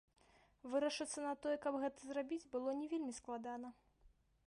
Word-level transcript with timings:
Вырашыцца 0.75 1.19
на 1.27 1.33
тое, 1.45 1.53
каб 1.67 1.73
гэта 1.85 1.99
зрабіць, 2.09 2.43
было 2.57 2.69
не 2.81 2.91
вельмі 2.95 3.13
складана. 3.23 3.69